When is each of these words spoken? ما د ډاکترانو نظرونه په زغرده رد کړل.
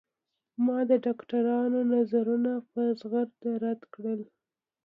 ما 0.65 0.77
د 0.89 0.91
ډاکترانو 1.05 1.79
نظرونه 1.93 2.51
په 2.71 2.81
زغرده 2.99 3.51
رد 3.63 3.81
کړل. 3.93 4.21